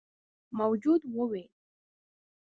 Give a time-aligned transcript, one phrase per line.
[0.57, 1.49] موجود وويل: